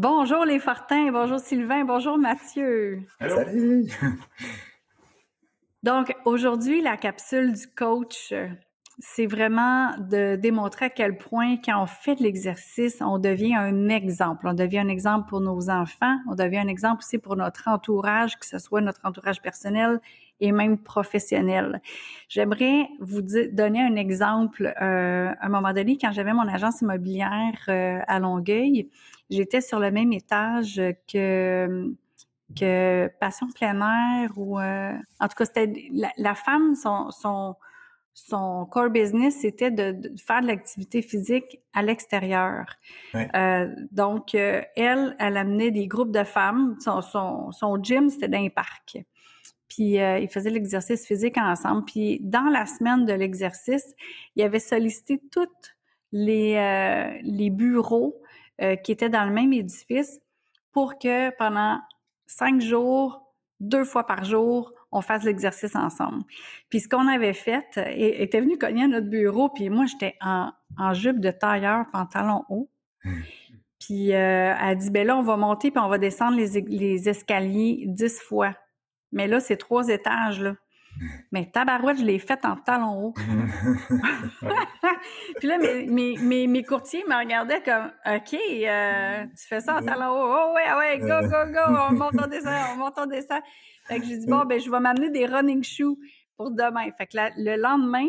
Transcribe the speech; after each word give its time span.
Bonjour 0.00 0.46
les 0.46 0.58
Fortins, 0.58 1.12
bonjour 1.12 1.38
Sylvain, 1.38 1.84
bonjour 1.84 2.16
Mathieu. 2.16 3.02
Salut! 3.20 3.86
Donc, 5.82 6.16
aujourd'hui, 6.24 6.80
la 6.80 6.96
capsule 6.96 7.52
du 7.52 7.66
coach, 7.66 8.32
c'est 9.02 9.26
vraiment 9.26 9.96
de 9.98 10.36
démontrer 10.36 10.86
à 10.86 10.90
quel 10.90 11.16
point, 11.16 11.56
quand 11.56 11.82
on 11.82 11.86
fait 11.86 12.16
de 12.16 12.22
l'exercice, 12.22 12.98
on 13.00 13.18
devient 13.18 13.54
un 13.54 13.88
exemple. 13.88 14.46
On 14.46 14.52
devient 14.52 14.80
un 14.80 14.88
exemple 14.88 15.28
pour 15.28 15.40
nos 15.40 15.70
enfants, 15.70 16.18
on 16.28 16.34
devient 16.34 16.58
un 16.58 16.68
exemple 16.68 17.02
aussi 17.02 17.18
pour 17.18 17.34
notre 17.34 17.66
entourage, 17.68 18.38
que 18.38 18.46
ce 18.46 18.58
soit 18.58 18.82
notre 18.82 19.00
entourage 19.04 19.40
personnel 19.40 20.00
et 20.40 20.52
même 20.52 20.78
professionnel. 20.78 21.80
J'aimerais 22.28 22.88
vous 23.00 23.22
donner 23.22 23.80
un 23.80 23.96
exemple. 23.96 24.72
Euh, 24.80 25.30
à 25.30 25.46
un 25.46 25.48
moment 25.48 25.72
donné, 25.72 25.96
quand 25.98 26.12
j'avais 26.12 26.34
mon 26.34 26.46
agence 26.48 26.82
immobilière 26.82 27.58
euh, 27.68 28.00
à 28.06 28.18
Longueuil, 28.18 28.90
j'étais 29.30 29.62
sur 29.62 29.80
le 29.80 29.90
même 29.90 30.12
étage 30.12 30.80
que 31.10 31.94
que 32.58 33.08
Passion 33.20 33.46
plein 33.54 34.26
ou 34.34 34.58
euh, 34.58 34.92
en 35.20 35.28
tout 35.28 35.34
cas 35.36 35.44
c'était 35.44 35.88
la, 35.92 36.10
la, 36.16 36.34
femme 36.34 36.74
son, 36.74 37.12
son 37.12 37.54
son 38.14 38.66
core 38.66 38.90
business, 38.90 39.40
c'était 39.40 39.70
de, 39.70 40.12
faire 40.18 40.42
de 40.42 40.48
l'activité 40.48 41.02
physique 41.02 41.60
à 41.72 41.82
l'extérieur. 41.82 42.66
Euh, 43.14 43.68
donc, 43.92 44.34
euh, 44.34 44.62
elle, 44.76 45.16
elle 45.18 45.36
amenait 45.36 45.70
des 45.70 45.86
groupes 45.86 46.12
de 46.12 46.24
femmes. 46.24 46.76
Son, 46.80 47.00
son, 47.02 47.52
son 47.52 47.82
gym, 47.82 48.10
c'était 48.10 48.28
dans 48.28 48.44
un 48.44 48.48
parc. 48.48 48.98
Puis, 49.68 50.00
euh, 50.00 50.18
ils 50.18 50.28
faisaient 50.28 50.50
l'exercice 50.50 51.06
physique 51.06 51.38
ensemble. 51.38 51.84
Puis, 51.84 52.18
dans 52.22 52.48
la 52.50 52.66
semaine 52.66 53.06
de 53.06 53.12
l'exercice, 53.12 53.94
il 54.36 54.42
avait 54.42 54.58
sollicité 54.58 55.20
toutes 55.30 55.76
les, 56.12 57.20
les 57.22 57.50
bureaux 57.50 58.20
qui 58.82 58.92
étaient 58.92 59.08
dans 59.08 59.24
le 59.24 59.32
même 59.32 59.52
édifice 59.52 60.20
pour 60.72 60.98
que 60.98 61.30
pendant 61.36 61.78
cinq 62.26 62.60
jours, 62.60 63.32
deux 63.60 63.84
fois 63.84 64.06
par 64.06 64.24
jour, 64.24 64.72
on 64.92 65.00
fasse 65.00 65.24
l'exercice 65.24 65.76
ensemble. 65.76 66.22
Puis 66.68 66.80
ce 66.80 66.88
qu'on 66.88 67.06
avait 67.06 67.32
fait, 67.32 67.78
et, 67.78 68.22
était 68.22 68.40
venu 68.40 68.58
cogner 68.58 68.84
à 68.84 68.88
notre 68.88 69.08
bureau, 69.08 69.48
puis 69.48 69.70
moi, 69.70 69.86
j'étais 69.86 70.16
en, 70.20 70.50
en, 70.78 70.94
jupe 70.94 71.20
de 71.20 71.30
tailleur, 71.30 71.86
pantalon 71.92 72.44
haut. 72.48 72.70
Hmm. 73.04 73.20
Puis 73.78 74.12
euh, 74.12 74.54
elle 74.60 74.76
dit, 74.78 74.90
ben 74.90 75.06
là, 75.06 75.16
on 75.16 75.22
va 75.22 75.36
monter, 75.36 75.70
puis 75.70 75.80
on 75.80 75.88
va 75.88 75.98
descendre 75.98 76.36
les, 76.36 76.60
les 76.62 77.08
escaliers 77.08 77.84
dix 77.86 78.20
fois. 78.20 78.54
Mais 79.12 79.26
là, 79.26 79.40
c'est 79.40 79.56
trois 79.56 79.88
étages, 79.88 80.40
là. 80.40 80.54
Hmm. 80.98 81.06
Mais 81.30 81.50
tabarouette, 81.50 81.98
je 81.98 82.04
l'ai 82.04 82.18
faite 82.18 82.44
en 82.44 82.56
talon 82.56 83.04
haut. 83.04 83.14
puis 85.38 85.48
là, 85.48 85.58
mes, 85.58 86.16
mes, 86.16 86.46
mes, 86.48 86.64
courtiers 86.64 87.04
me 87.08 87.16
regardaient 87.16 87.62
comme 87.62 87.92
OK, 88.06 88.34
euh, 88.34 89.24
tu 89.38 89.46
fais 89.46 89.60
ça 89.60 89.76
en 89.76 89.82
talon 89.82 90.10
haut. 90.10 90.34
Oh 90.36 90.52
ouais, 90.56 90.72
ouais, 90.78 90.98
go, 90.98 91.20
go, 91.28 91.46
go, 91.52 91.60
on 91.68 91.92
monte, 91.92 92.16
on 92.20 92.26
descend, 92.26 92.52
on 92.74 92.76
monte, 92.78 92.98
on 92.98 93.06
descend. 93.06 93.40
Fait 93.90 93.98
que 93.98 94.06
j'ai 94.06 94.18
dit, 94.18 94.26
bon, 94.26 94.44
ben, 94.44 94.60
je 94.60 94.70
vais 94.70 94.78
m'amener 94.78 95.10
des 95.10 95.26
running 95.26 95.64
shoes 95.64 95.98
pour 96.36 96.52
demain. 96.52 96.90
Fait 96.96 97.06
que 97.06 97.16
le 97.36 97.60
lendemain, 97.60 98.06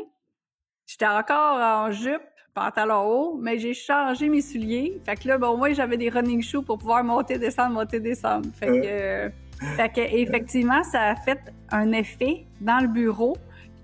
j'étais 0.85 1.07
encore 1.07 1.59
en 1.59 1.91
jupe, 1.91 2.21
pantalon 2.53 3.03
haut, 3.07 3.37
mais 3.41 3.57
j'ai 3.57 3.73
changé 3.73 4.29
mes 4.29 4.41
souliers. 4.41 5.01
Fait 5.03 5.15
que 5.15 5.27
là, 5.27 5.39
bon, 5.39 5.57
moi, 5.57 5.73
j'avais 5.73 5.97
des 5.97 6.09
running 6.09 6.43
shoes 6.43 6.61
pour 6.61 6.77
pouvoir 6.77 7.03
monter, 7.03 7.39
descendre, 7.39 7.73
monter, 7.73 7.99
descendre. 7.99 8.47
Fait 8.53 8.67
que, 8.67 8.81
euh, 8.85 9.29
fait 9.75 9.89
que 9.89 10.01
effectivement, 10.01 10.83
ça 10.83 11.01
a 11.09 11.15
fait 11.15 11.39
un 11.71 11.91
effet 11.93 12.45
dans 12.59 12.79
le 12.79 12.87
bureau 12.87 13.35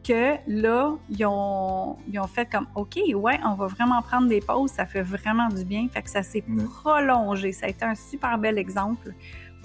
que 0.07 0.35
là, 0.47 0.93
ils 1.09 1.25
ont, 1.25 1.97
ils 2.11 2.19
ont 2.19 2.27
fait 2.27 2.45
comme 2.45 2.67
OK, 2.75 2.99
ouais, 3.15 3.39
on 3.43 3.55
va 3.55 3.65
vraiment 3.65 4.01
prendre 4.03 4.27
des 4.27 4.39
pauses, 4.39 4.71
ça 4.71 4.85
fait 4.85 5.01
vraiment 5.01 5.49
du 5.49 5.65
bien. 5.65 5.87
Fait 5.89 6.03
que 6.03 6.09
ça 6.09 6.21
s'est 6.21 6.43
prolongé. 6.81 7.51
Ça 7.51 7.65
a 7.65 7.69
été 7.69 7.83
un 7.83 7.95
super 7.95 8.37
bel 8.37 8.59
exemple 8.59 9.13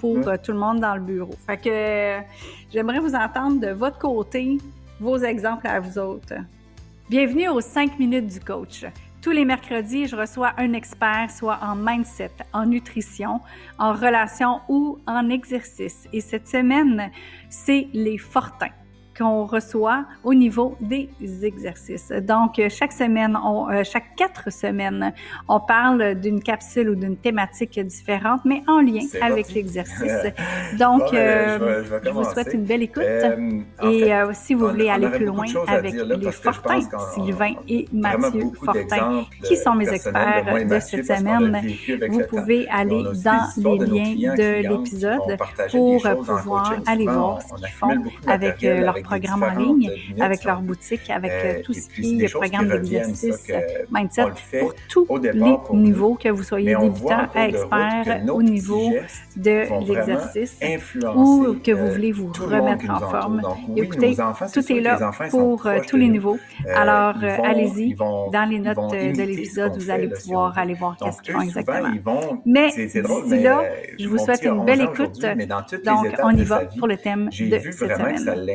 pour 0.03 0.27
euh, 0.27 0.35
tout 0.35 0.51
le 0.51 0.57
monde 0.57 0.81
dans 0.81 0.95
le 0.95 1.01
bureau. 1.01 1.33
Fait 1.47 1.55
que 1.55 2.19
j'aimerais 2.73 2.99
vous 2.99 3.15
entendre 3.15 3.61
de 3.61 3.69
votre 3.69 3.97
côté 3.97 4.57
vos 4.99 5.17
exemples 5.17 5.65
à 5.65 5.79
vous 5.79 5.97
autres. 5.97 6.33
Bienvenue 7.09 7.47
aux 7.47 7.61
5 7.61 7.97
minutes 7.97 8.27
du 8.27 8.41
coach. 8.41 8.85
Tous 9.21 9.31
les 9.31 9.45
mercredis, 9.45 10.07
je 10.07 10.17
reçois 10.17 10.51
un 10.57 10.73
expert, 10.73 11.31
soit 11.31 11.57
en 11.61 11.77
mindset, 11.77 12.31
en 12.51 12.65
nutrition, 12.65 13.39
en 13.79 13.93
relation 13.93 14.59
ou 14.67 14.99
en 15.07 15.29
exercice. 15.29 16.09
Et 16.11 16.19
cette 16.19 16.49
semaine, 16.49 17.09
c'est 17.49 17.87
les 17.93 18.17
fortins 18.17 18.75
qu'on 19.17 19.45
reçoit 19.45 20.05
au 20.23 20.33
niveau 20.33 20.75
des 20.79 21.09
exercices. 21.43 22.09
Donc, 22.09 22.61
chaque 22.69 22.91
semaine, 22.91 23.37
on, 23.43 23.69
euh, 23.69 23.83
chaque 23.83 24.15
quatre 24.15 24.51
semaines, 24.51 25.13
on 25.47 25.59
parle 25.59 26.15
d'une 26.15 26.41
capsule 26.41 26.89
ou 26.89 26.95
d'une 26.95 27.17
thématique 27.17 27.79
différente, 27.79 28.41
mais 28.45 28.63
en 28.67 28.81
lien 28.81 29.05
avec 29.21 29.53
l'exercice. 29.53 30.11
Donc, 30.79 31.13
euh, 31.13 31.83
je, 32.03 32.09
vous 32.09 32.23
souhaite 32.23 32.53
une 32.53 32.63
belle 32.63 32.83
écoute. 32.83 33.03
Euh, 33.03 33.61
et 33.83 34.11
si 34.33 34.53
vous 34.53 34.67
voulez 34.67 34.89
aller 34.89 35.09
plus 35.09 35.25
loin 35.25 35.45
avec 35.67 35.93
les 35.93 36.31
Fortins, 36.31 36.79
Sylvain 37.13 37.53
et 37.67 37.87
Mathieu 37.91 38.51
Fortin, 38.63 39.25
qui 39.43 39.57
sont 39.57 39.75
mes 39.75 39.89
experts 39.89 40.65
de 40.65 40.79
cette 40.79 41.05
semaine, 41.05 41.61
vous 42.09 42.21
pouvez 42.29 42.67
aller 42.69 43.03
dans 43.23 43.49
les 43.57 43.77
liens 43.77 44.35
de 44.35 44.67
l'épisode 44.69 45.37
pour 45.71 46.01
pouvoir 46.01 46.75
aller 46.85 47.05
voir 47.05 47.41
ce 47.41 47.53
qu'ils 47.55 47.73
font 47.73 48.03
avec 48.27 48.61
leur 48.61 49.02
programmes 49.03 49.43
en 49.43 49.59
ligne, 49.59 49.91
avec 50.19 50.43
leur 50.43 50.61
boutique, 50.61 51.09
avec 51.09 51.31
euh, 51.31 51.61
tout 51.63 51.73
ce 51.73 51.87
qui 51.89 52.23
est 52.23 52.33
programme 52.33 52.67
d'exercice, 52.69 53.51
mindset, 53.91 54.23
pour 54.59 54.73
tous 54.89 55.07
les 55.21 55.33
niveaux, 55.73 56.15
que 56.15 56.29
vous 56.29 56.43
soyez 56.43 56.75
débutant 56.75 57.27
à 57.35 57.47
expert 57.47 58.23
au 58.33 58.41
niveau 58.41 58.91
de 59.35 59.55
l'exercice 59.87 60.57
ou 61.15 61.55
que 61.63 61.71
vous 61.71 61.91
voulez 61.91 62.11
vous 62.11 62.31
remettre 62.31 62.89
en 62.89 62.99
forme. 62.99 63.41
Écoutez, 63.75 64.15
tout 64.53 64.71
est 64.71 64.81
là 64.81 65.11
pour 65.29 65.65
euh, 65.65 65.79
tous 65.87 65.97
les 65.97 66.07
niveaux. 66.07 66.37
Euh, 66.65 66.73
Alors, 66.75 67.15
allez-y. 67.43 67.95
Dans 67.95 68.49
les 68.49 68.59
notes 68.59 68.91
de 68.91 69.23
l'épisode, 69.23 69.73
vous 69.77 69.89
allez 69.89 70.09
pouvoir 70.09 70.57
aller 70.57 70.73
voir 70.73 70.97
qu'est-ce 70.97 71.21
qu'ils 71.21 71.33
font 71.33 71.41
exactement. 71.41 72.41
Mais 72.45 72.69
d'ici 72.69 73.01
là, 73.41 73.63
je 73.99 74.07
vous 74.07 74.17
souhaite 74.17 74.43
une 74.43 74.65
belle 74.65 74.81
écoute. 74.81 75.19
Donc, 75.85 76.05
on 76.23 76.31
y 76.31 76.43
va 76.43 76.61
pour 76.77 76.87
le 76.87 76.97
thème 76.97 77.25
de 77.25 77.59
cette 77.59 77.73
semaine 77.73 78.45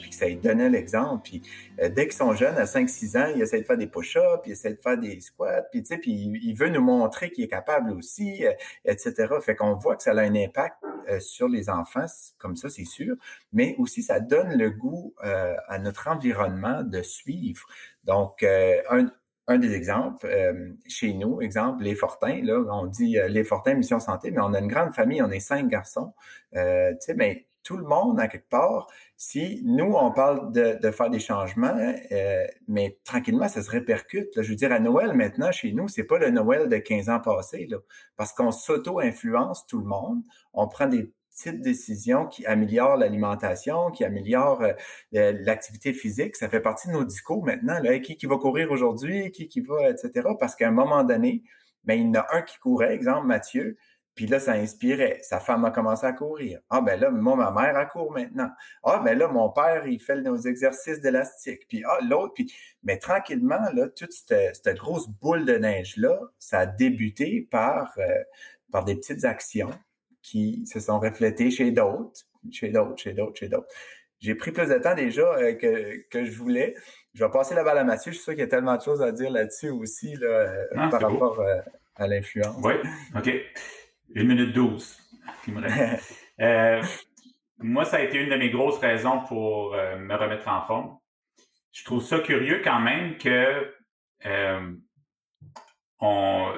puis 0.00 0.10
que 0.10 0.16
ça 0.16 0.26
lui 0.26 0.36
donnait 0.36 0.68
l'exemple. 0.68 1.22
Puis 1.22 1.42
euh, 1.80 1.88
dès 1.88 2.04
qu'ils 2.04 2.16
sont 2.16 2.34
jeunes, 2.34 2.56
à 2.56 2.64
5-6 2.64 3.18
ans, 3.18 3.32
il 3.34 3.42
essaie 3.42 3.60
de 3.60 3.66
faire 3.66 3.76
des 3.76 3.86
push-ups, 3.86 4.42
puis 4.42 4.50
il 4.50 4.52
essaie 4.52 4.74
de 4.74 4.80
faire 4.80 4.98
des 4.98 5.20
squats, 5.20 5.62
puis 5.70 5.82
tu 5.82 5.88
sais, 5.88 5.98
puis 5.98 6.12
il 6.12 6.54
veut 6.54 6.68
nous 6.68 6.82
montrer 6.82 7.30
qu'il 7.30 7.44
est 7.44 7.48
capable 7.48 7.90
aussi, 7.92 8.46
euh, 8.46 8.52
etc. 8.84 9.28
Fait 9.40 9.56
qu'on 9.56 9.74
voit 9.74 9.96
que 9.96 10.02
ça 10.02 10.12
a 10.12 10.20
un 10.20 10.34
impact 10.34 10.76
euh, 11.08 11.20
sur 11.20 11.48
les 11.48 11.70
enfants, 11.70 12.06
comme 12.38 12.56
ça, 12.56 12.68
c'est 12.68 12.84
sûr, 12.84 13.16
mais 13.52 13.74
aussi 13.78 14.02
ça 14.02 14.20
donne 14.20 14.56
le 14.56 14.70
goût 14.70 15.14
à 15.22 15.78
notre 15.78 16.08
environnement 16.08 16.82
de 16.82 17.02
suivre. 17.02 17.66
Donc, 18.04 18.42
un, 18.42 19.10
un 19.46 19.58
des 19.58 19.72
exemples, 19.74 20.26
chez 20.86 21.14
nous, 21.14 21.40
exemple, 21.40 21.84
les 21.84 21.94
Fortins, 21.94 22.40
là, 22.42 22.62
on 22.70 22.86
dit 22.86 23.16
les 23.28 23.44
Fortins 23.44 23.74
Mission 23.74 24.00
Santé, 24.00 24.30
mais 24.30 24.40
on 24.40 24.54
a 24.54 24.58
une 24.58 24.68
grande 24.68 24.94
famille, 24.94 25.22
on 25.22 25.30
est 25.30 25.40
cinq 25.40 25.68
garçons. 25.68 26.12
tu 26.52 26.60
sais, 27.00 27.14
mais 27.14 27.46
tout 27.62 27.76
le 27.76 27.84
monde, 27.84 28.18
à 28.20 28.28
quelque 28.28 28.48
part, 28.48 28.88
si 29.16 29.62
nous, 29.64 29.94
on 29.94 30.12
parle 30.12 30.52
de, 30.52 30.90
faire 30.90 31.10
des 31.10 31.20
changements, 31.20 31.76
euh, 32.12 32.46
mais 32.68 32.98
tranquillement, 33.04 33.48
ça 33.48 33.62
se 33.62 33.70
répercute. 33.70 34.30
je 34.36 34.48
veux 34.48 34.56
dire, 34.56 34.72
à 34.72 34.80
Noël, 34.80 35.12
maintenant, 35.14 35.52
chez 35.52 35.72
nous, 35.72 35.88
c'est 35.88 36.04
pas 36.04 36.18
le 36.18 36.30
Noël 36.30 36.68
de 36.68 36.76
15 36.76 37.08
ans 37.08 37.20
passés, 37.20 37.68
parce 38.16 38.32
qu'on 38.32 38.52
s'auto-influence 38.52 39.66
tout 39.66 39.78
le 39.78 39.86
monde. 39.86 40.22
On 40.52 40.68
prend 40.68 40.86
des 40.86 41.12
petites 41.30 41.60
décisions 41.62 42.26
qui 42.26 42.44
améliorent 42.46 42.96
l'alimentation, 42.96 43.90
qui 43.90 44.04
améliorent 44.04 44.62
euh, 44.62 45.32
l'activité 45.40 45.92
physique. 45.92 46.36
Ça 46.36 46.48
fait 46.48 46.60
partie 46.60 46.88
de 46.88 46.92
nos 46.92 47.04
discours 47.04 47.44
maintenant. 47.44 47.80
Qui, 48.02 48.26
va 48.26 48.36
courir 48.36 48.70
aujourd'hui, 48.70 49.30
qui, 49.30 49.48
qui 49.48 49.60
va, 49.60 49.88
etc. 49.88 50.28
Parce 50.38 50.54
qu'à 50.56 50.68
un 50.68 50.72
moment 50.72 51.04
donné, 51.04 51.42
ben, 51.84 51.94
il 51.94 52.06
y 52.06 52.08
en 52.08 52.14
a 52.14 52.26
un 52.32 52.42
qui 52.42 52.58
courait, 52.58 52.94
exemple 52.94 53.26
Mathieu, 53.26 53.76
puis 54.14 54.26
là, 54.26 54.38
ça 54.38 54.52
inspirait. 54.52 55.20
Sa 55.22 55.40
femme 55.40 55.64
a 55.64 55.70
commencé 55.70 56.04
à 56.04 56.12
courir. 56.12 56.60
Ah, 56.68 56.82
ben 56.82 57.00
là, 57.00 57.10
moi, 57.10 57.34
ma 57.34 57.50
mère, 57.50 57.76
a 57.76 57.86
court 57.86 58.12
maintenant. 58.12 58.50
Ah, 58.84 59.00
ben 59.02 59.16
là, 59.16 59.26
mon 59.28 59.50
père, 59.50 59.86
il 59.86 60.00
fait 60.00 60.20
nos 60.20 60.36
exercices 60.36 61.00
d'élastique. 61.00 61.66
Puis, 61.68 61.82
ah, 61.86 61.98
l'autre. 62.02 62.34
Puis, 62.34 62.52
mais 62.82 62.98
tranquillement, 62.98 63.70
là, 63.72 63.88
toute 63.88 64.12
cette, 64.12 64.76
grosse 64.76 65.08
boule 65.08 65.46
de 65.46 65.54
neige-là, 65.54 66.20
ça 66.38 66.60
a 66.60 66.66
débuté 66.66 67.48
par, 67.50 67.94
euh, 67.98 68.22
par 68.70 68.84
des 68.84 68.96
petites 68.96 69.24
actions 69.24 69.70
qui 70.20 70.66
se 70.66 70.78
sont 70.78 71.00
reflétées 71.00 71.50
chez 71.50 71.70
d'autres, 71.70 72.20
chez 72.50 72.68
d'autres, 72.68 72.98
chez 72.98 73.14
d'autres, 73.14 73.36
chez 73.36 73.48
d'autres. 73.48 73.68
J'ai 74.20 74.34
pris 74.34 74.52
plus 74.52 74.68
de 74.68 74.78
temps 74.78 74.94
déjà 74.94 75.22
euh, 75.22 75.54
que, 75.54 76.06
que 76.10 76.26
je 76.26 76.36
voulais. 76.36 76.76
Je 77.14 77.24
vais 77.24 77.30
passer 77.30 77.54
la 77.54 77.64
balle 77.64 77.78
à 77.78 77.84
Mathieu. 77.84 78.12
Je 78.12 78.16
suis 78.16 78.24
sûr 78.24 78.34
qu'il 78.34 78.40
y 78.40 78.44
a 78.44 78.48
tellement 78.48 78.76
de 78.76 78.82
choses 78.82 79.00
à 79.00 79.10
dire 79.10 79.30
là-dessus 79.30 79.70
aussi, 79.70 80.16
là, 80.16 80.26
euh, 80.26 80.66
ah, 80.76 80.88
par 80.90 81.00
rapport 81.00 81.42
à 81.96 82.06
l'influence. 82.06 82.56
Oui, 82.62 82.74
OK. 83.16 83.30
Une 84.14 84.28
minute 84.28 84.52
douze 84.52 84.98
euh, 86.40 86.82
moi, 87.58 87.84
ça 87.84 87.96
a 87.96 88.00
été 88.00 88.18
une 88.18 88.30
de 88.30 88.36
mes 88.36 88.50
grosses 88.50 88.78
raisons 88.78 89.20
pour 89.28 89.74
euh, 89.74 89.96
me 89.98 90.14
remettre 90.14 90.48
en 90.48 90.62
forme. 90.62 90.98
Je 91.72 91.84
trouve 91.84 92.02
ça 92.02 92.18
curieux 92.18 92.60
quand 92.62 92.80
même 92.80 93.16
que 93.16 93.72
euh, 94.26 94.72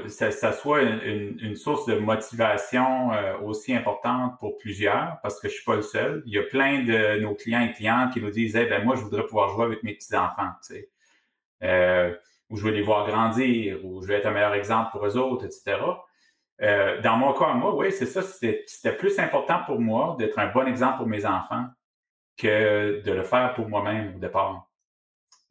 ça, 0.09 0.53
soit 0.53 0.83
une, 0.83 1.55
source 1.57 1.87
de 1.87 1.97
motivation 1.97 3.11
aussi 3.45 3.75
importante 3.75 4.39
pour 4.41 4.57
plusieurs, 4.57 5.19
parce 5.23 5.39
que 5.39 5.49
je 5.49 5.55
suis 5.55 5.65
pas 5.65 5.77
le 5.77 5.83
seul. 5.83 6.23
Il 6.27 6.33
y 6.33 6.39
a 6.39 6.43
plein 6.43 6.83
de 6.83 7.21
nos 7.21 7.35
clients 7.35 7.61
et 7.61 7.73
clientes 7.73 8.13
qui 8.13 8.21
nous 8.21 8.31
disent 8.31 8.55
ben 8.55 8.83
moi, 8.83 8.97
je 8.97 9.03
voudrais 9.03 9.27
pouvoir 9.27 9.51
jouer 9.51 9.67
avec 9.67 9.83
mes 9.83 9.95
petits-enfants, 9.95 10.53
tu 10.67 10.75
sais. 10.75 12.19
Ou 12.51 12.57
je 12.57 12.65
veux 12.65 12.73
les 12.73 12.83
voir 12.83 13.07
grandir, 13.07 13.85
ou 13.85 14.03
je 14.03 14.09
veux 14.09 14.15
être 14.15 14.27
un 14.27 14.33
meilleur 14.33 14.55
exemple 14.55 14.91
pour 14.93 15.07
eux 15.07 15.17
autres, 15.17 15.45
etc. 15.45 15.77
Euh, 16.63 17.01
dans 17.03 17.17
mon 17.17 17.33
cas, 17.33 17.53
moi, 17.55 17.75
oui, 17.75 17.91
c'est 17.93 18.07
ça. 18.07 18.23
C'était 18.23 18.97
plus 18.97 19.19
important 19.19 19.61
pour 19.67 19.81
moi 19.81 20.17
d'être 20.19 20.39
un 20.39 20.49
bon 20.53 20.67
exemple 20.67 20.99
pour 20.99 21.07
mes 21.07 21.27
enfants 21.27 21.67
que 22.37 23.03
de 23.03 23.13
le 23.13 23.23
faire 23.23 23.55
pour 23.55 23.69
moi-même 23.69 24.15
au 24.17 24.19
départ. 24.19 24.69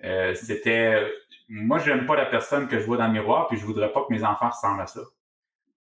Euh, 0.03 0.33
c'était 0.33 1.07
moi, 1.49 1.79
je 1.79 1.91
n'aime 1.91 2.05
pas 2.05 2.15
la 2.15 2.25
personne 2.25 2.67
que 2.67 2.79
je 2.79 2.85
vois 2.85 2.97
dans 2.97 3.07
le 3.07 3.13
miroir, 3.13 3.47
puis 3.47 3.57
je 3.57 3.65
voudrais 3.65 3.91
pas 3.91 4.03
que 4.03 4.13
mes 4.13 4.23
enfants 4.23 4.49
ressemblent 4.49 4.81
à 4.81 4.87
ça. 4.87 5.01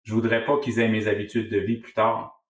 Je 0.03 0.13
voudrais 0.13 0.45
pas 0.45 0.57
qu'ils 0.59 0.79
aient 0.79 0.87
mes 0.87 1.07
habitudes 1.07 1.51
de 1.51 1.59
vie 1.59 1.77
plus 1.77 1.93
tard. 1.93 2.41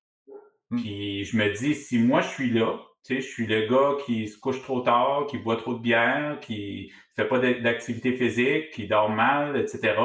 Hmm. 0.69 0.77
Puis 0.77 1.25
je 1.25 1.37
me 1.37 1.51
dis, 1.51 1.75
si 1.75 1.97
moi 1.97 2.21
je 2.21 2.29
suis 2.29 2.49
là, 2.51 2.79
tu 3.03 3.15
sais, 3.15 3.21
je 3.21 3.27
suis 3.27 3.47
le 3.47 3.67
gars 3.67 3.97
qui 4.05 4.27
se 4.27 4.37
couche 4.37 4.61
trop 4.61 4.81
tard, 4.81 5.25
qui 5.27 5.37
boit 5.37 5.57
trop 5.57 5.73
de 5.73 5.79
bière, 5.79 6.39
qui 6.41 6.91
fait 7.15 7.27
pas 7.27 7.39
d'activité 7.39 8.13
physique, 8.13 8.71
qui 8.71 8.87
dort 8.87 9.09
mal, 9.09 9.57
etc. 9.57 9.95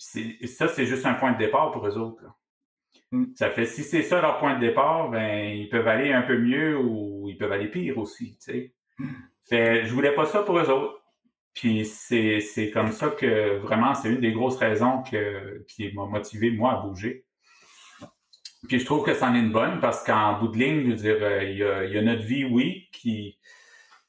Ça, 0.00 0.68
c'est 0.68 0.86
juste 0.86 1.04
un 1.04 1.12
point 1.12 1.32
de 1.32 1.38
départ 1.38 1.72
pour 1.72 1.86
eux 1.86 1.98
autres. 1.98 2.22
Hmm. 3.12 3.26
Ça 3.36 3.50
fait 3.50 3.66
si 3.66 3.82
c'est 3.82 4.02
ça 4.02 4.22
leur 4.22 4.38
point 4.38 4.54
de 4.54 4.60
départ, 4.60 5.10
ben 5.10 5.54
ils 5.54 5.68
peuvent 5.68 5.86
aller 5.86 6.12
un 6.12 6.22
peu 6.22 6.38
mieux 6.38 6.78
ou 6.78 7.28
ils 7.28 7.36
peuvent 7.36 7.52
aller 7.52 7.68
pire 7.68 7.98
aussi. 7.98 8.38
Tu 8.38 8.52
sais. 8.52 8.74
Fait, 9.48 9.84
je 9.84 9.92
voulais 9.92 10.14
pas 10.14 10.24
ça 10.24 10.42
pour 10.42 10.58
eux 10.58 10.70
autres. 10.70 11.02
Puis 11.52 11.84
c'est 11.84 12.70
comme 12.72 12.92
ça 12.92 13.08
que 13.08 13.58
vraiment, 13.58 13.94
c'est 13.94 14.08
une 14.10 14.20
des 14.20 14.32
grosses 14.32 14.56
raisons 14.56 15.02
que, 15.02 15.64
qui 15.68 15.92
m'a 15.92 16.06
motivé, 16.06 16.50
moi, 16.50 16.72
à 16.72 16.86
bouger. 16.86 17.26
Puis 18.68 18.78
je 18.78 18.84
trouve 18.86 19.04
que 19.04 19.14
c'en 19.14 19.34
est 19.34 19.40
une 19.40 19.52
bonne 19.52 19.80
parce 19.80 20.02
qu'en 20.04 20.38
bout 20.38 20.48
de 20.48 20.56
ligne, 20.56 20.84
je 20.84 20.90
veux 20.90 20.96
dire, 20.96 21.16
euh, 21.20 21.44
il 21.44 21.58
y 21.58 21.64
a, 21.64 21.84
il 21.84 21.92
y 21.92 21.98
a 21.98 22.02
notre 22.02 22.22
vie, 22.22 22.44
oui, 22.44 22.88
qui, 22.92 23.38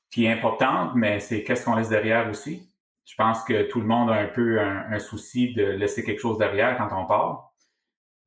qui 0.10 0.26
est 0.26 0.32
importante, 0.32 0.92
mais 0.96 1.20
c'est 1.20 1.44
qu'est-ce 1.44 1.66
qu'on 1.66 1.76
laisse 1.76 1.90
derrière 1.90 2.30
aussi. 2.30 2.71
Je 3.06 3.16
pense 3.16 3.44
que 3.44 3.64
tout 3.64 3.82
le 3.82 3.88
monde 3.88 4.10
a 4.10 4.14
un 4.14 4.28
peu 4.28 4.60
un, 4.62 5.00
souci 5.00 5.54
de 5.54 5.64
laisser 5.64 6.04
quelque 6.04 6.22
chose 6.22 6.38
derrière 6.38 6.78
quand 6.78 6.90
on 6.96 7.06
part. 7.06 7.54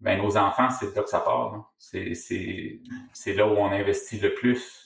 Ben, 0.00 0.18
nos 0.18 0.36
enfants, 0.36 0.68
c'est 0.70 0.94
là 0.94 1.02
que 1.02 1.08
ça 1.08 1.20
part. 1.20 1.72
C'est 1.78 3.32
là 3.34 3.46
où 3.46 3.56
on 3.56 3.70
investit 3.70 4.18
le 4.18 4.34
plus. 4.34 4.84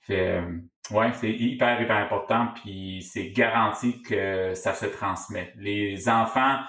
Fait, 0.00 0.38
euh, 0.38 0.58
oui, 0.90 1.06
c'est 1.14 1.30
hyper, 1.30 1.80
hyper 1.80 1.96
important, 1.96 2.48
puis 2.54 3.02
c'est 3.02 3.30
garanti 3.30 4.02
que 4.02 4.54
ça 4.54 4.72
se 4.72 4.86
transmet. 4.86 5.52
Les 5.56 6.08
enfants, 6.08 6.60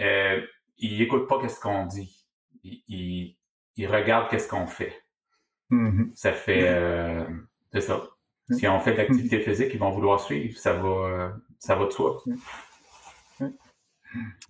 euh, 0.00 0.40
ils 0.78 1.00
écoutent 1.00 1.28
pas 1.28 1.40
qu'est-ce 1.40 1.60
qu'on 1.60 1.86
dit. 1.86 2.26
Ils, 2.64 3.36
ils, 3.76 3.86
regardent 3.86 4.28
qu'est-ce 4.28 4.48
qu'on 4.48 4.66
fait. 4.66 4.94
Mm-hmm. 5.70 6.14
Ça 6.14 6.32
fait, 6.32 6.68
euh, 6.68 7.24
c'est 7.72 7.80
ça. 7.80 8.02
Si 8.52 8.68
on 8.68 8.80
fait 8.80 8.92
de 8.92 8.98
l'activité 8.98 9.38
mm-hmm. 9.38 9.44
physique, 9.44 9.70
ils 9.72 9.80
vont 9.80 9.90
vouloir 9.90 10.20
suivre. 10.20 10.56
Ça 10.58 10.74
va, 10.74 11.32
ça 11.58 11.74
va 11.74 11.86
de 11.86 11.90
soi. 11.90 12.22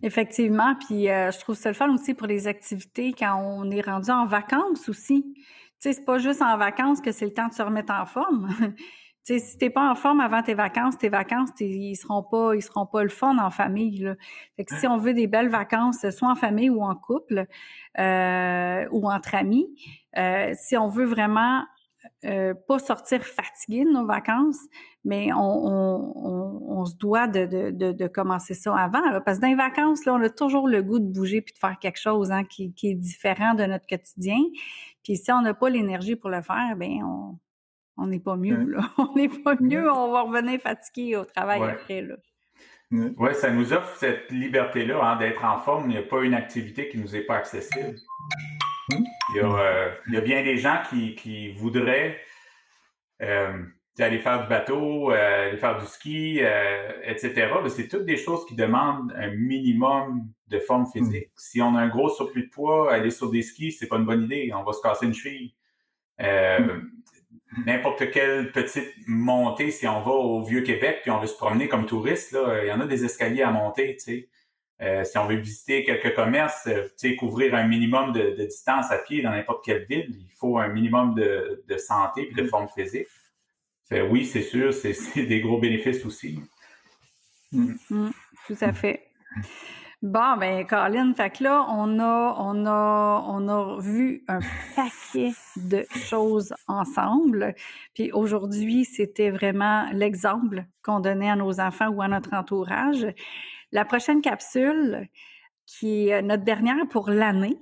Effectivement, 0.03 0.75
puis 0.87 1.09
euh, 1.09 1.31
je 1.31 1.39
trouve 1.39 1.55
ça 1.55 1.69
le 1.69 1.75
fun 1.75 1.93
aussi 1.95 2.15
pour 2.15 2.27
les 2.27 2.49
activités 2.49 3.15
quand 3.17 3.37
on 3.37 3.71
est 3.71 3.81
rendu 3.81 4.11
en 4.11 4.27
vacances 4.27 4.89
aussi. 4.89 5.25
Tu 5.35 5.43
sais, 5.79 5.93
c'est 5.93 6.05
pas 6.05 6.19
juste 6.19 6.43
en 6.43 6.57
vacances 6.57 7.01
que 7.01 7.13
c'est 7.13 7.25
le 7.25 7.33
temps 7.33 7.49
de 7.49 7.55
se 7.55 7.63
remettre 7.63 7.93
en 7.93 8.07
forme. 8.07 8.49
sais, 9.25 9.39
si 9.39 9.59
t'es 9.59 9.71
pas 9.71 9.91
en 9.91 9.95
forme 9.95 10.21
avant 10.21 10.43
tes 10.43 10.55
vacances, 10.55 10.99
tes 10.99 11.09
vacances, 11.09 11.51
ils 11.61 11.97
seront 11.97 12.23
pas, 12.23 12.55
ils 12.55 12.63
seront 12.63 12.87
pas 12.87 13.03
le 13.03 13.09
fun 13.09 13.39
en 13.39 13.51
famille. 13.51 14.01
Là. 14.01 14.15
Fait 14.57 14.65
que 14.65 14.75
si 14.77 14.87
on 14.87 14.97
veut 14.97 15.15
des 15.15 15.27
belles 15.27 15.49
vacances, 15.49 16.09
soit 16.11 16.31
en 16.31 16.35
famille 16.35 16.71
ou 16.71 16.83
en 16.83 16.95
couple 16.95 17.47
euh, 17.99 18.87
ou 18.91 19.11
entre 19.11 19.35
amis, 19.35 19.69
euh, 20.17 20.53
si 20.55 20.77
on 20.77 20.89
veut 20.89 21.05
vraiment 21.05 21.65
euh, 22.25 22.55
pas 22.55 22.79
sortir 22.79 23.25
fatigué 23.25 23.85
de 23.85 23.91
nos 23.91 24.07
vacances, 24.07 24.61
mais 25.05 25.33
on, 25.33 25.39
on, 25.39 26.63
on, 26.69 26.85
se 26.85 26.95
doit 26.97 27.27
de, 27.27 27.47
de, 27.47 27.93
de, 27.93 28.07
commencer 28.07 28.55
ça 28.55 28.77
avant. 28.77 29.01
parce 29.25 29.39
que 29.39 29.43
dans 29.43 29.49
les 29.49 29.57
vacances, 29.57 30.05
là, 30.05 30.15
on 30.15 30.23
a 30.23 30.31
toujours 30.31 30.69
le 30.69 30.83
goût 30.83 31.01
de 31.01 31.07
bouger 31.07 31.41
puis 31.41 31.53
de 31.53 31.59
faire 31.59 31.79
quelque 31.81 31.99
chose 31.99 32.31
hein, 32.31 32.45
qui, 32.45 32.73
qui 32.75 32.91
est 32.91 32.95
différent 32.95 33.55
de 33.55 33.65
notre 33.65 33.87
quotidien. 33.87 34.39
Puis 35.03 35.17
si 35.17 35.33
on 35.33 35.43
n'a 35.43 35.55
pas 35.55 35.69
l'énergie 35.69 36.15
pour 36.15 36.31
le 36.31 36.43
faire, 36.43 36.77
ben 36.77 37.03
on, 37.05 37.39
on 37.97 38.07
n'est 38.07 38.21
pas 38.21 38.37
mieux, 38.37 38.67
là. 38.67 38.81
On 38.99 39.15
n'est 39.15 39.29
pas 39.29 39.57
mieux, 39.61 39.91
on 39.91 40.13
va 40.13 40.23
revenir 40.23 40.61
fatigué 40.61 41.17
au 41.17 41.25
travail 41.25 41.63
après, 41.63 42.03
là. 42.03 42.17
Oui, 42.93 43.35
ça 43.35 43.51
nous 43.51 43.73
offre 43.73 43.97
cette 43.97 44.31
liberté-là 44.31 45.03
hein, 45.03 45.17
d'être 45.17 45.45
en 45.45 45.59
forme. 45.59 45.91
Il 45.91 45.95
n'y 45.95 45.99
a 45.99 46.03
pas 46.03 46.23
une 46.23 46.35
activité 46.35 46.89
qui 46.89 46.99
ne 46.99 47.03
nous 47.03 47.17
est 47.17 47.23
pas 47.23 47.37
accessible. 47.37 47.97
Euh, 49.37 49.91
il 50.09 50.15
y 50.15 50.17
a, 50.17 50.21
bien 50.21 50.43
des 50.43 50.59
gens 50.59 50.81
qui, 50.89 51.53
voudraient 51.53 52.19
euh, 53.23 53.63
aller 53.99 54.19
faire 54.19 54.43
du 54.43 54.49
bateau, 54.49 55.13
euh, 55.13 55.49
aller 55.49 55.59
faire 55.59 55.79
du 55.79 55.87
ski, 55.87 56.41
etc. 57.05 57.51
C'est 57.69 57.89
toutes 57.89 58.05
des 58.05 58.17
choses 58.17 58.45
qui 58.47 58.55
demandent 58.55 59.13
un 59.17 59.31
minimum 59.31 60.29
de 60.49 60.59
forme 60.59 60.87
physique. 60.93 61.31
Si 61.37 61.61
on 61.63 61.75
a 61.75 61.81
un 61.81 61.89
gros 61.89 62.09
surplus 62.09 62.47
de 62.47 62.51
poids, 62.51 62.93
aller 62.93 63.11
sur 63.11 63.31
des 63.31 63.43
skis, 63.43 63.73
c'est 63.73 63.89
pas 63.89 63.97
une 63.97 64.07
bonne 64.07 64.25
idée. 64.25 64.51
On 64.55 64.63
va 64.63 64.73
se 64.73 64.83
casser 64.83 65.07
une 65.07 65.15
cheville. 65.15 65.55
Mmh 66.19 66.89
n'importe 67.67 68.11
quelle 68.11 68.51
petite 68.51 68.95
montée, 69.07 69.71
si 69.71 69.87
on 69.87 70.01
va 70.01 70.11
au 70.11 70.43
Vieux-Québec 70.43 71.01
puis 71.03 71.11
on 71.11 71.19
veut 71.19 71.27
se 71.27 71.37
promener 71.37 71.69
comme 71.69 71.87
touriste, 71.87 72.33
là, 72.33 72.63
il 72.63 72.69
y 72.69 72.73
en 72.73 72.81
a 72.81 72.87
des 72.87 73.05
escaliers 73.05 73.43
à 73.43 73.51
monter, 73.51 73.97
tu 73.97 74.05
sais. 74.05 74.29
Euh, 74.83 75.05
si 75.05 75.17
on 75.17 75.27
veut 75.27 75.37
visiter 75.37 75.85
quelques 75.85 76.15
commerces, 76.17 76.67
euh, 76.67 76.89
tu 76.99 77.11
sais, 77.11 77.17
couvrir 77.17 77.55
un 77.55 77.69
minimum 77.69 78.13
de, 78.13 78.35
distance 78.47 78.91
à 78.91 78.99
pied 78.99 79.23
dans 79.23 79.31
n'importe 79.31 79.65
quelle 79.65 79.85
ville, 79.85 80.09
il 80.11 80.33
faut 80.37 80.59
un 80.59 80.69
minimum 80.69 81.15
de, 81.15 81.77
santé 81.79 82.31
et 82.31 82.35
de 82.35 82.49
forme 82.49 82.67
physique. 82.69 83.07
Fait, 83.89 84.03
oui, 84.03 84.27
c'est 84.27 84.43
sûr, 84.43 84.75
c'est 84.75 85.23
des 85.23 85.41
gros 85.41 85.59
bénéfices 85.59 86.05
aussi. 86.05 86.41
Mm, 87.53 88.11
tout 88.49 88.57
à 88.61 88.73
fait. 88.73 89.07
Bon, 90.03 90.37
ben, 90.37 90.67
Colin, 90.67 91.15
fait 91.15 91.31
que 91.31 91.45
là, 91.45 91.65
on 91.69 92.01
a, 92.01 92.35
on 92.41 92.67
a, 92.67 93.25
on 93.29 93.49
a 93.49 93.81
vu 93.81 94.25
un 94.27 94.41
paquet 94.75 95.31
de 95.55 95.87
choses 95.93 96.53
ensemble. 96.67 97.55
Puis 97.95 98.11
aujourd'hui, 98.11 98.85
c'était 98.85 99.31
vraiment 99.31 99.89
l'exemple 99.93 100.65
qu'on 100.83 100.99
donnait 100.99 101.31
à 101.31 101.37
nos 101.37 101.61
enfants 101.61 101.87
ou 101.91 102.03
à 102.03 102.09
notre 102.09 102.35
entourage. 102.35 103.07
La 103.73 103.85
prochaine 103.85 104.21
capsule, 104.21 105.09
qui 105.67 106.09
est 106.09 106.23
notre 106.23 106.45
dernière 106.45 106.87
pour 106.91 107.09
l'année, 107.11 107.57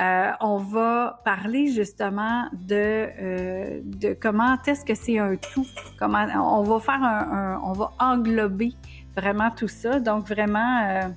euh, 0.00 0.30
on 0.40 0.56
va 0.56 1.20
parler 1.24 1.68
justement 1.68 2.48
de, 2.52 2.74
euh, 2.74 3.80
de 3.84 4.16
comment 4.20 4.56
est-ce 4.66 4.84
que 4.84 4.94
c'est 4.94 5.18
un 5.18 5.36
tout? 5.36 5.66
Comment 5.98 6.26
on 6.34 6.62
va 6.62 6.80
faire 6.80 7.02
un, 7.02 7.60
on 7.64 7.72
va 7.72 7.92
englober 8.00 8.72
vraiment 9.16 9.50
tout 9.50 9.68
ça. 9.68 10.00
Donc 10.00 10.26
vraiment. 10.28 10.82
Euh, 10.88 11.08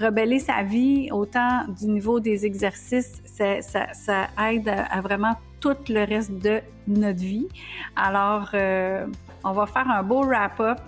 rebeller 0.00 0.38
sa 0.38 0.62
vie, 0.62 1.08
autant 1.12 1.66
du 1.68 1.86
niveau 1.86 2.20
des 2.20 2.46
exercices, 2.46 3.22
ça, 3.24 4.50
aide 4.50 4.68
à, 4.68 5.00
vraiment 5.00 5.34
tout 5.60 5.76
le 5.88 6.06
reste 6.06 6.32
de 6.32 6.60
notre 6.86 7.20
vie. 7.20 7.48
Alors, 7.96 8.50
euh, 8.54 9.06
on 9.44 9.52
va 9.52 9.66
faire 9.66 9.88
un 9.88 10.02
beau 10.02 10.24
wrap-up 10.24 10.80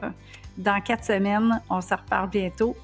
dans 0.57 0.81
quatre 0.81 1.05
semaines. 1.05 1.61
On 1.71 1.81
se 1.81 1.95
reparle 1.95 2.31
bientôt. 2.31 2.75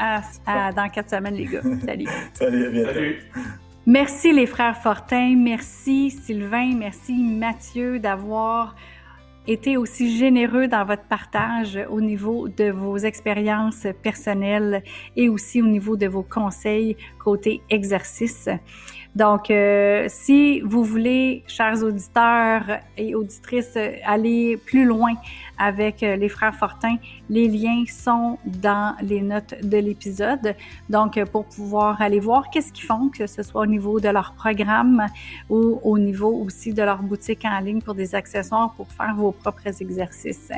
À, 0.00 0.72
dans 0.72 0.88
quatre 0.88 1.10
semaines, 1.10 1.34
les 1.34 1.44
gars. 1.44 1.60
Salut. 1.84 2.06
Salut, 2.32 2.66
à 2.66 2.70
bientôt. 2.70 3.00
Merci 3.86 4.32
les 4.32 4.46
frères 4.46 4.76
Fortin, 4.76 5.34
merci 5.36 6.10
Sylvain, 6.10 6.74
merci 6.76 7.14
Mathieu 7.14 7.98
d'avoir 7.98 8.76
été 9.46 9.76
aussi 9.76 10.16
généreux 10.16 10.68
dans 10.68 10.84
votre 10.84 11.04
partage 11.04 11.78
au 11.90 12.00
niveau 12.00 12.48
de 12.48 12.70
vos 12.70 12.98
expériences 12.98 13.86
personnelles 14.02 14.82
et 15.16 15.28
aussi 15.28 15.62
au 15.62 15.66
niveau 15.66 15.96
de 15.96 16.06
vos 16.06 16.22
conseils 16.22 16.96
côté 17.18 17.62
exercice. 17.70 18.48
Donc, 19.16 19.50
euh, 19.50 20.06
si 20.08 20.60
vous 20.60 20.84
voulez, 20.84 21.42
chers 21.48 21.82
auditeurs 21.82 22.62
et 22.96 23.14
auditrices, 23.14 23.76
aller 24.04 24.56
plus 24.56 24.84
loin 24.84 25.14
avec 25.58 26.02
euh, 26.02 26.14
les 26.14 26.28
frères 26.28 26.54
Fortin, 26.54 26.96
les 27.28 27.48
liens 27.48 27.84
sont 27.88 28.38
dans 28.44 28.94
les 29.02 29.20
notes 29.20 29.54
de 29.62 29.78
l'épisode. 29.78 30.54
Donc, 30.88 31.18
euh, 31.18 31.26
pour 31.26 31.44
pouvoir 31.46 32.00
aller 32.00 32.20
voir 32.20 32.50
qu'est-ce 32.50 32.72
qu'ils 32.72 32.86
font, 32.86 33.08
que 33.08 33.26
ce 33.26 33.42
soit 33.42 33.62
au 33.62 33.66
niveau 33.66 33.98
de 33.98 34.08
leur 34.08 34.32
programme 34.34 35.04
ou 35.48 35.80
au 35.82 35.98
niveau 35.98 36.32
aussi 36.44 36.72
de 36.72 36.82
leur 36.82 37.02
boutique 37.02 37.44
en 37.44 37.58
ligne 37.58 37.82
pour 37.82 37.94
des 37.94 38.14
accessoires 38.14 38.72
pour 38.76 38.90
faire 38.92 39.14
vos 39.16 39.32
propres 39.32 39.82
exercices. 39.82 40.52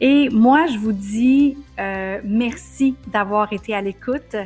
Et 0.00 0.28
moi, 0.28 0.66
je 0.66 0.78
vous 0.78 0.92
dis 0.92 1.56
euh, 1.80 2.20
merci 2.22 2.94
d'avoir 3.08 3.52
été 3.52 3.74
à 3.74 3.80
l'écoute 3.80 4.36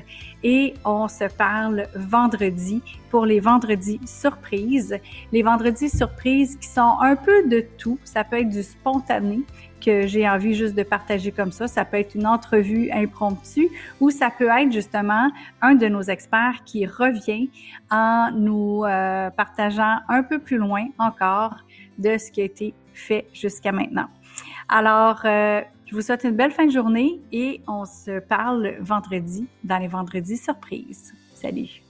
et 0.42 0.72
on 0.84 1.08
se 1.08 1.24
parle 1.24 1.88
vendredi 1.94 2.82
pour 3.10 3.26
les 3.26 3.38
vendredis 3.38 4.00
surprises. 4.06 4.96
Les 5.30 5.42
vendredis 5.42 5.90
surprises 5.90 6.56
qui 6.56 6.66
sont 6.66 6.96
un 7.00 7.16
peu 7.16 7.46
de 7.48 7.64
tout. 7.76 7.98
Ça 8.04 8.24
peut 8.24 8.40
être 8.40 8.48
du 8.48 8.62
spontané 8.62 9.40
que 9.84 10.06
j'ai 10.06 10.26
envie 10.26 10.54
juste 10.54 10.74
de 10.74 10.84
partager 10.84 11.32
comme 11.32 11.52
ça. 11.52 11.68
Ça 11.68 11.84
peut 11.84 11.98
être 11.98 12.14
une 12.14 12.26
entrevue 12.26 12.90
impromptue 12.90 13.68
ou 14.00 14.08
ça 14.08 14.30
peut 14.30 14.48
être 14.48 14.72
justement 14.72 15.30
un 15.60 15.74
de 15.74 15.86
nos 15.86 16.02
experts 16.02 16.64
qui 16.64 16.86
revient 16.86 17.50
en 17.90 18.30
nous 18.32 18.84
euh, 18.84 19.28
partageant 19.30 19.98
un 20.08 20.22
peu 20.22 20.38
plus 20.38 20.56
loin 20.56 20.86
encore 20.98 21.56
de 21.98 22.16
ce 22.16 22.30
qui 22.30 22.40
a 22.40 22.44
été 22.44 22.72
fait 22.94 23.26
jusqu'à 23.34 23.72
maintenant. 23.72 24.08
Alors, 24.68 25.20
euh, 25.24 25.60
je 25.86 25.94
vous 25.94 26.02
souhaite 26.02 26.24
une 26.24 26.36
belle 26.36 26.52
fin 26.52 26.66
de 26.66 26.72
journée 26.72 27.20
et 27.32 27.60
on 27.66 27.84
se 27.84 28.20
parle 28.20 28.76
vendredi 28.80 29.46
dans 29.64 29.78
les 29.78 29.88
vendredis 29.88 30.38
surprises. 30.38 31.12
Salut! 31.34 31.81